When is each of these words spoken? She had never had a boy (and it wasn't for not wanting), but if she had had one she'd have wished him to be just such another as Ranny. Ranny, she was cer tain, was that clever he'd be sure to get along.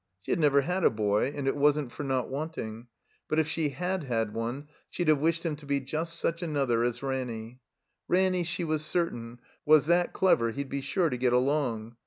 She 0.19 0.31
had 0.31 0.39
never 0.39 0.61
had 0.61 0.83
a 0.83 0.89
boy 0.89 1.31
(and 1.35 1.47
it 1.47 1.55
wasn't 1.55 1.91
for 1.91 2.01
not 2.03 2.27
wanting), 2.27 2.87
but 3.27 3.37
if 3.37 3.47
she 3.47 3.69
had 3.69 4.05
had 4.05 4.33
one 4.33 4.67
she'd 4.89 5.09
have 5.09 5.19
wished 5.19 5.45
him 5.45 5.55
to 5.57 5.67
be 5.67 5.79
just 5.79 6.19
such 6.19 6.41
another 6.41 6.83
as 6.83 7.03
Ranny. 7.03 7.59
Ranny, 8.07 8.43
she 8.43 8.63
was 8.63 8.83
cer 8.83 9.11
tain, 9.11 9.37
was 9.63 9.85
that 9.85 10.11
clever 10.11 10.49
he'd 10.49 10.69
be 10.69 10.81
sure 10.81 11.11
to 11.11 11.17
get 11.17 11.33
along. 11.33 11.97